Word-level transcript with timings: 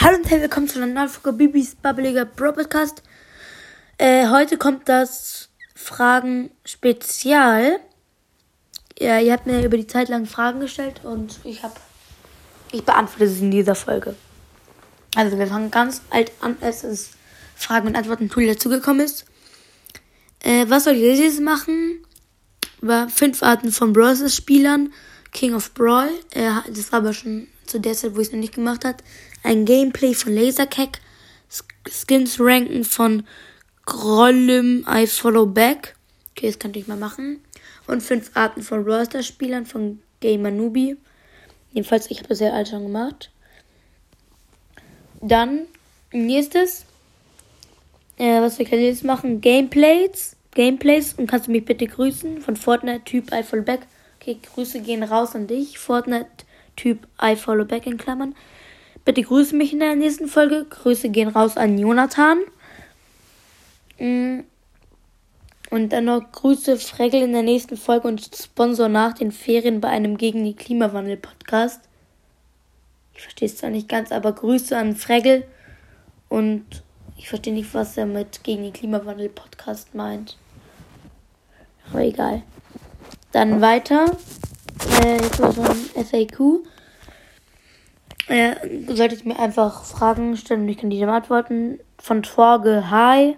Hallo 0.00 0.16
und 0.16 0.22
herzlich 0.22 0.42
willkommen 0.42 0.68
zu 0.68 0.80
einer 0.80 0.94
neuen 0.94 1.08
Folge 1.08 1.32
Bibis 1.32 1.74
Bubbeliger 1.74 2.24
Bro 2.24 2.52
Podcast. 2.52 3.02
Äh, 3.96 4.28
heute 4.28 4.56
kommt 4.56 4.88
das 4.88 5.48
Fragen-Spezial. 5.74 7.80
Ja, 8.96 9.18
ihr 9.18 9.32
habt 9.32 9.48
mir 9.48 9.64
über 9.64 9.76
die 9.76 9.88
Zeit 9.88 10.08
lang 10.08 10.26
Fragen 10.26 10.60
gestellt 10.60 11.00
und 11.02 11.40
ich 11.42 11.64
habe, 11.64 11.74
ich 12.70 12.84
beantworte 12.84 13.26
sie 13.26 13.46
in 13.46 13.50
dieser 13.50 13.74
Folge. 13.74 14.14
Also 15.16 15.36
wir 15.36 15.48
fangen 15.48 15.72
ganz 15.72 16.00
alt 16.10 16.30
an, 16.42 16.56
als 16.60 16.82
das 16.82 17.10
Fragen- 17.56 17.88
und 17.88 17.96
Antworten-Tool 17.96 18.46
dazugekommen 18.46 19.04
ist. 19.04 19.24
Äh, 20.44 20.66
was 20.68 20.84
soll 20.84 20.94
ich 20.94 21.18
jetzt 21.18 21.40
machen? 21.40 22.04
War 22.80 23.08
fünf 23.08 23.42
Arten 23.42 23.72
von 23.72 23.92
Bros. 23.92 24.20
King 25.32 25.54
of 25.54 25.72
Brawl. 25.74 26.10
Äh, 26.30 26.50
das 26.72 26.92
war 26.92 27.00
aber 27.00 27.12
schon 27.12 27.48
zu 27.66 27.78
der 27.78 27.94
Zeit, 27.94 28.14
wo 28.14 28.20
ich 28.20 28.28
es 28.28 28.32
noch 28.32 28.40
nicht 28.40 28.54
gemacht 28.54 28.84
habe. 28.84 28.98
Ein 29.42 29.64
Gameplay 29.64 30.14
von 30.14 30.34
Lasercack. 30.34 31.00
Skins 31.90 32.38
ranken 32.38 32.84
von 32.84 33.24
Grollim 33.86 34.86
I 34.88 35.06
Follow 35.06 35.46
Back. 35.46 35.96
Okay, 36.32 36.46
das 36.46 36.58
kann 36.58 36.74
ich 36.74 36.86
mal 36.86 36.96
machen. 36.96 37.40
Und 37.86 38.02
fünf 38.02 38.30
Arten 38.34 38.62
von 38.62 38.84
Roster-Spielern 38.84 39.64
von 39.64 40.00
Gamer 40.20 40.50
Nubi. 40.50 40.96
Jedenfalls, 41.72 42.10
ich 42.10 42.18
habe 42.18 42.28
das 42.28 42.38
sehr 42.38 42.52
alt 42.52 42.68
schon 42.68 42.82
gemacht. 42.82 43.30
Dann, 45.20 45.66
nächstes. 46.12 46.84
Äh, 48.18 48.40
was 48.40 48.58
wir 48.58 48.66
jetzt 48.66 49.04
machen? 49.04 49.40
Gameplays. 49.40 50.36
Gameplays. 50.52 51.14
Und 51.14 51.26
kannst 51.28 51.46
du 51.46 51.52
mich 51.52 51.64
bitte 51.64 51.86
grüßen? 51.86 52.40
Von 52.40 52.56
Fortnite 52.56 53.04
Typ 53.04 53.32
I 53.32 53.42
Follow 53.42 53.62
Back. 53.62 53.80
Okay, 54.28 54.40
Grüße 54.54 54.80
gehen 54.82 55.02
raus 55.02 55.34
an 55.34 55.46
dich. 55.46 55.78
Fortnite 55.78 56.44
Typ 56.76 57.08
I 57.22 57.34
Follow 57.34 57.64
Back 57.64 57.86
in 57.86 57.96
Klammern. 57.96 58.34
Bitte 59.06 59.22
grüße 59.22 59.56
mich 59.56 59.72
in 59.72 59.78
der 59.78 59.96
nächsten 59.96 60.28
Folge. 60.28 60.66
Grüße 60.68 61.08
gehen 61.08 61.28
raus 61.28 61.56
an 61.56 61.78
Jonathan. 61.78 62.40
Mm. 63.98 64.40
Und 65.70 65.94
dann 65.94 66.04
noch 66.04 66.30
Grüße 66.30 66.76
Fregel 66.76 67.22
in 67.22 67.32
der 67.32 67.42
nächsten 67.42 67.78
Folge 67.78 68.06
und 68.06 68.20
Sponsor 68.36 68.90
nach 68.90 69.14
den 69.14 69.32
Ferien 69.32 69.80
bei 69.80 69.88
einem 69.88 70.18
gegen 70.18 70.44
die 70.44 70.54
Klimawandel 70.54 71.16
Podcast. 71.16 71.80
Ich 73.14 73.22
verstehe 73.22 73.48
es 73.48 73.56
zwar 73.56 73.70
nicht 73.70 73.88
ganz, 73.88 74.12
aber 74.12 74.32
Grüße 74.32 74.76
an 74.76 74.94
Fregel 74.94 75.44
und 76.28 76.66
ich 77.16 77.30
verstehe 77.30 77.54
nicht, 77.54 77.72
was 77.72 77.96
er 77.96 78.04
mit 78.04 78.44
gegen 78.44 78.64
die 78.64 78.72
Klimawandel 78.72 79.30
Podcast 79.30 79.94
meint. 79.94 80.36
Aber 81.90 82.02
egal. 82.02 82.42
Dann 83.32 83.60
weiter. 83.60 84.16
Äh, 85.02 85.22
jetzt 85.22 85.40
war 85.40 85.52
so 85.52 85.62
ein 85.62 86.04
FAQ. 86.04 86.64
Äh, 88.28 88.54
solltet 88.88 89.24
mir 89.24 89.38
einfach 89.38 89.84
Fragen 89.84 90.36
stellen 90.36 90.62
und 90.62 90.68
ich 90.68 90.78
kann 90.78 90.90
die 90.90 91.00
dann 91.00 91.08
antworten. 91.08 91.80
Von 91.98 92.22
Torge 92.22 92.90
Hi. 92.90 93.36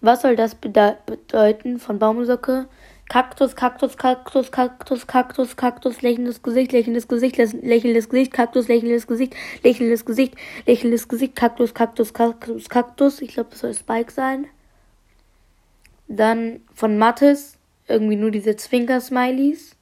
Was 0.00 0.22
soll 0.22 0.34
das 0.34 0.54
bedeuten 0.54 1.78
von 1.78 1.98
Baumsocke? 1.98 2.66
Kaktus, 3.10 3.56
Kaktus, 3.56 3.96
Kaktus, 3.96 4.52
Kaktus, 4.52 5.06
Kaktus, 5.06 5.56
Kaktus, 5.56 6.00
lächelndes 6.00 6.42
Gesicht, 6.42 6.70
lächelndes 6.70 7.08
Gesicht, 7.08 7.36
lächelndes 7.36 8.08
Gesicht, 8.08 8.32
Kaktus, 8.32 8.68
lächelndes 8.68 9.08
Gesicht, 9.08 9.34
lächelndes 9.64 10.04
Gesicht, 10.04 10.36
lächelndes 10.64 11.08
Gesicht, 11.08 11.34
Kaktus, 11.34 11.74
Kaktus, 11.74 12.14
Kaktus, 12.14 12.68
Kaktus. 12.68 13.20
Ich 13.20 13.34
glaube, 13.34 13.50
das 13.50 13.58
soll 13.58 13.74
Spike 13.74 14.12
sein. 14.12 14.46
Dann 16.06 16.60
von 16.72 16.98
Mattes, 16.98 17.58
irgendwie 17.90 18.16
nur 18.16 18.30
diese 18.30 18.56
Zwinker-Smileys. 18.56 19.76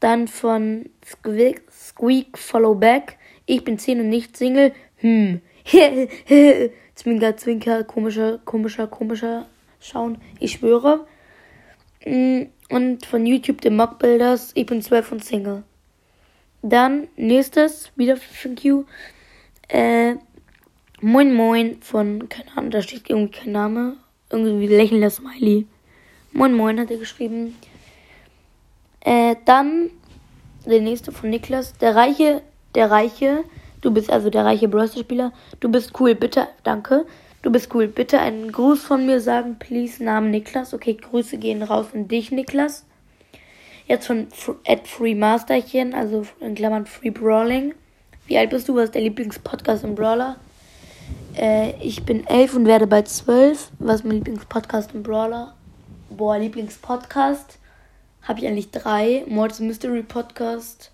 Dann 0.00 0.28
von 0.28 0.88
Squeak 1.04 2.38
Follow 2.38 2.74
Back. 2.74 3.18
Ich 3.46 3.64
bin 3.64 3.78
10 3.78 4.00
und 4.00 4.08
nicht 4.08 4.36
Single. 4.36 4.72
Hm. 4.96 5.40
zwinker, 6.94 7.36
zwinker, 7.36 7.84
komischer, 7.84 8.38
komischer, 8.44 8.86
komischer 8.86 9.46
Schauen. 9.80 10.18
Ich 10.38 10.52
schwöre. 10.52 11.06
Mm, 12.04 12.42
und 12.68 13.06
von 13.06 13.26
YouTube 13.26 13.62
The 13.62 13.70
Mock 13.70 13.98
Builders. 13.98 14.52
Ich 14.54 14.66
bin 14.66 14.82
12 14.82 15.12
und 15.12 15.24
Single. 15.24 15.64
Dann 16.62 17.08
nächstes, 17.16 17.90
wieder 17.96 18.16
von 18.16 18.54
Q. 18.54 18.84
Äh, 19.68 20.16
Moin 21.02 21.32
Moin 21.32 21.80
von, 21.80 22.28
keine 22.28 22.54
Ahnung, 22.56 22.70
da 22.70 22.82
steht 22.82 23.08
irgendwie 23.08 23.38
kein 23.38 23.52
Name. 23.52 23.96
Irgendwie 24.28 24.66
lächelnder 24.66 25.08
Smiley. 25.08 25.66
Moin 26.32 26.54
Moin 26.54 26.78
hat 26.78 26.90
er 26.90 26.96
geschrieben. 26.96 27.56
Äh, 29.00 29.36
dann 29.44 29.90
der 30.66 30.80
nächste 30.80 31.12
von 31.12 31.30
Niklas. 31.30 31.74
Der 31.78 31.96
Reiche, 31.96 32.42
der 32.74 32.90
Reiche. 32.90 33.44
Du 33.80 33.90
bist 33.90 34.10
also 34.10 34.30
der 34.30 34.44
reiche 34.44 34.68
Browser-Spieler. 34.68 35.32
Du 35.58 35.70
bist 35.70 35.98
cool, 35.98 36.14
bitte. 36.14 36.48
Danke. 36.62 37.06
Du 37.42 37.50
bist 37.50 37.74
cool. 37.74 37.88
Bitte 37.88 38.20
einen 38.20 38.52
Gruß 38.52 38.82
von 38.82 39.06
mir 39.06 39.20
sagen, 39.20 39.56
please. 39.58 40.04
Namen 40.04 40.30
Niklas. 40.30 40.74
Okay, 40.74 40.94
Grüße 40.94 41.38
gehen 41.38 41.62
raus 41.62 41.86
an 41.94 42.06
dich, 42.06 42.30
Niklas. 42.30 42.84
Jetzt 43.86 44.06
von 44.06 44.28
Ed 44.64 44.86
Free 44.86 45.16
Masterchen, 45.16 45.94
also 45.94 46.24
in 46.38 46.54
Klammern 46.54 46.86
Free 46.86 47.10
Brawling. 47.10 47.74
Wie 48.26 48.38
alt 48.38 48.50
bist 48.50 48.68
du? 48.68 48.76
Was 48.76 48.84
ist 48.84 48.94
der 48.94 49.02
Lieblingspodcast 49.02 49.82
im 49.82 49.96
Brawler? 49.96 50.36
Äh, 51.36 51.72
ich 51.80 52.04
bin 52.04 52.24
elf 52.26 52.54
und 52.54 52.66
werde 52.66 52.86
bald 52.86 53.08
zwölf. 53.08 53.70
Was 53.80 53.96
ist 53.96 54.04
mein 54.04 54.16
Lieblingspodcast 54.16 54.94
im 54.94 55.02
Brawler? 55.02 55.54
Boah, 56.20 56.36
Lieblingspodcast 56.36 57.58
habe 58.24 58.40
ich 58.40 58.46
eigentlich 58.46 58.70
drei. 58.70 59.24
Mortis 59.26 59.60
Mystery 59.60 60.02
Podcast. 60.02 60.92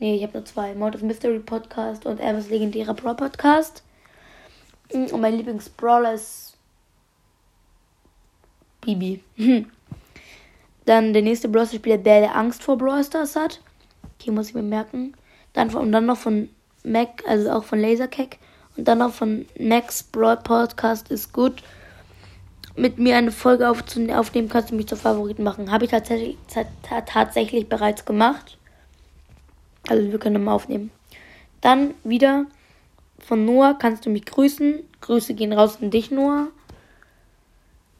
Nee, 0.00 0.16
ich 0.16 0.24
habe 0.24 0.32
nur 0.32 0.44
zwei. 0.44 0.74
Mortis 0.74 1.00
Mystery 1.00 1.38
Podcast 1.38 2.06
und 2.06 2.18
Elvis 2.18 2.50
legendärer 2.50 2.92
Brawl 2.92 3.14
Podcast. 3.14 3.84
Mm, 4.92 5.04
und 5.12 5.20
mein 5.20 5.36
Lieblingsbrawler 5.36 6.14
ist 6.14 6.56
Bibi. 8.80 9.22
Dann 10.86 11.12
der 11.12 11.22
nächste 11.22 11.48
Brawler-Spieler, 11.48 11.98
der, 11.98 12.22
der 12.22 12.34
Angst 12.34 12.64
vor 12.64 12.76
Brawl 12.76 13.04
Stars 13.04 13.36
hat. 13.36 13.60
Hier 14.20 14.32
muss 14.32 14.48
ich 14.48 14.54
mir 14.56 14.64
merken. 14.64 15.14
Dann 15.52 15.70
von, 15.70 15.82
und 15.82 15.92
dann 15.92 16.06
noch 16.06 16.18
von 16.18 16.48
Mac, 16.82 17.22
also 17.28 17.52
auch 17.52 17.62
von 17.62 17.78
Lasercack. 17.78 18.38
Und 18.76 18.88
dann 18.88 18.98
noch 18.98 19.12
von 19.12 19.46
Max 19.56 20.02
Brawl 20.02 20.38
Podcast 20.38 21.12
ist 21.12 21.32
gut 21.32 21.62
mit 22.76 22.98
mir 22.98 23.16
eine 23.16 23.30
Folge 23.30 23.68
aufnehmen, 23.68 24.48
kannst 24.48 24.70
du 24.70 24.74
mich 24.74 24.88
zur 24.88 24.98
Favoriten 24.98 25.44
machen. 25.44 25.70
Habe 25.70 25.84
ich 25.84 25.90
tatsächlich, 25.90 26.36
tatsächlich 27.06 27.68
bereits 27.68 28.04
gemacht. 28.04 28.58
Also 29.88 30.10
wir 30.10 30.18
können 30.18 30.42
mal 30.42 30.54
aufnehmen. 30.54 30.90
Dann 31.60 31.94
wieder 32.02 32.46
von 33.18 33.44
Noah 33.44 33.78
kannst 33.78 34.04
du 34.06 34.10
mich 34.10 34.24
grüßen. 34.26 34.80
Grüße 35.00 35.34
gehen 35.34 35.52
raus 35.52 35.78
an 35.80 35.90
dich, 35.90 36.10
Noah. 36.10 36.48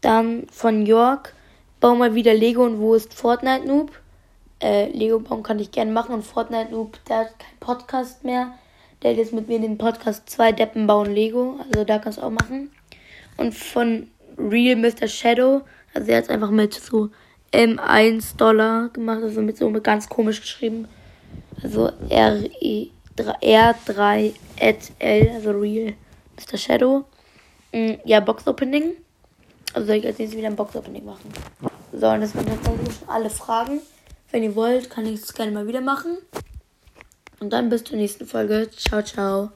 Dann 0.00 0.46
von 0.50 0.84
York. 0.84 1.34
Bau 1.80 1.94
mal 1.94 2.14
wieder 2.14 2.34
Lego 2.34 2.64
und 2.64 2.80
wo 2.80 2.94
ist 2.94 3.14
Fortnite 3.14 3.66
Noob? 3.66 3.92
Äh, 4.60 4.90
Lego 4.90 5.20
bauen 5.20 5.42
kann 5.42 5.58
ich 5.58 5.70
gerne 5.70 5.92
machen 5.92 6.14
und 6.14 6.22
Fortnite 6.22 6.70
Noob, 6.70 6.98
der 7.04 7.18
hat 7.18 7.38
keinen 7.38 7.58
Podcast 7.60 8.24
mehr. 8.24 8.52
Der 9.02 9.10
hat 9.10 9.18
jetzt 9.18 9.34
mit 9.34 9.48
mir 9.48 9.60
den 9.60 9.76
Podcast 9.76 10.28
zwei 10.28 10.52
Deppen 10.52 10.86
bauen 10.86 11.14
Lego. 11.14 11.60
Also 11.64 11.84
da 11.84 11.98
kannst 11.98 12.18
du 12.18 12.22
auch 12.22 12.30
machen. 12.30 12.70
Und 13.36 13.54
von 13.54 14.08
Real 14.38 14.76
Mr. 14.76 15.08
Shadow. 15.08 15.62
Also 15.94 16.10
er 16.10 16.18
hat 16.18 16.24
es 16.24 16.30
einfach 16.30 16.50
mit 16.50 16.74
so 16.74 17.10
M1 17.52 18.36
Dollar 18.36 18.90
gemacht, 18.90 19.22
also 19.22 19.40
mit 19.40 19.56
so 19.56 19.70
ganz 19.72 20.08
komisch 20.08 20.40
geschrieben. 20.40 20.88
Also 21.62 21.90
R-3 22.10 22.90
L, 24.98 25.30
also 25.34 25.50
Real 25.52 25.94
Mr. 26.36 26.58
Shadow. 26.58 27.04
Mm, 27.72 27.94
ja, 28.04 28.20
Box 28.20 28.46
Opening. 28.46 28.92
Also 29.72 29.86
soll 29.86 29.96
ich 29.96 30.06
als 30.06 30.18
nächstes 30.18 30.38
wieder 30.38 30.48
ein 30.48 30.56
Box 30.56 30.76
Opening 30.76 31.04
machen. 31.04 31.30
So, 31.92 32.08
und 32.08 32.20
das 32.20 32.34
waren 32.34 32.46
tatsächlich 32.46 32.94
alle 33.06 33.30
Fragen. 33.30 33.80
Wenn 34.30 34.42
ihr 34.42 34.54
wollt, 34.54 34.90
kann 34.90 35.06
ich 35.06 35.22
es 35.22 35.32
gerne 35.32 35.52
mal 35.52 35.66
wieder 35.66 35.80
machen. 35.80 36.18
Und 37.40 37.52
dann 37.52 37.68
bis 37.68 37.84
zur 37.84 37.96
nächsten 37.96 38.26
Folge. 38.26 38.68
Ciao, 38.70 39.02
ciao. 39.02 39.50